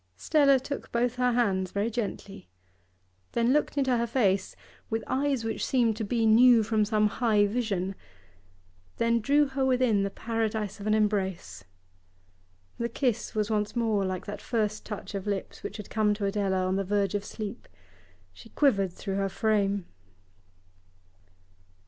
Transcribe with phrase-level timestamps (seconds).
[0.17, 2.47] Stella took both her hands very gently,
[3.33, 4.55] then looked into her face
[4.89, 7.93] with eyes which seemed to be new from some high vision,
[8.97, 11.65] then drew her within the paradise of an embrace.
[12.79, 16.25] The kiss was once more like that first touch of lips which had come to
[16.25, 17.67] Adela on the verge of sleep;
[18.33, 19.85] she quivered through her frame.